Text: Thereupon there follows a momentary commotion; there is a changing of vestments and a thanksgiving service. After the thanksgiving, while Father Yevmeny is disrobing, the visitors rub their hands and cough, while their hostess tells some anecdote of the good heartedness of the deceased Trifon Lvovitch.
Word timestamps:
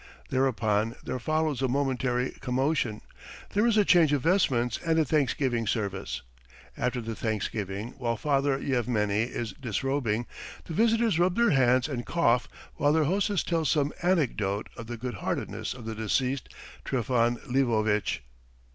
Thereupon 0.29 0.95
there 1.03 1.19
follows 1.19 1.61
a 1.61 1.67
momentary 1.67 2.31
commotion; 2.39 3.01
there 3.51 3.67
is 3.67 3.77
a 3.77 3.85
changing 3.85 4.15
of 4.15 4.23
vestments 4.23 4.79
and 4.83 4.97
a 4.97 5.05
thanksgiving 5.05 5.67
service. 5.67 6.23
After 6.75 7.01
the 7.01 7.15
thanksgiving, 7.15 7.89
while 7.99 8.17
Father 8.17 8.57
Yevmeny 8.57 9.21
is 9.25 9.53
disrobing, 9.53 10.25
the 10.65 10.73
visitors 10.73 11.19
rub 11.19 11.35
their 11.35 11.51
hands 11.51 11.87
and 11.87 12.03
cough, 12.03 12.47
while 12.77 12.93
their 12.93 13.03
hostess 13.03 13.43
tells 13.43 13.69
some 13.69 13.93
anecdote 14.01 14.69
of 14.75 14.87
the 14.87 14.97
good 14.97 15.13
heartedness 15.21 15.75
of 15.75 15.85
the 15.85 15.93
deceased 15.93 16.49
Trifon 16.83 17.37
Lvovitch. 17.47 18.21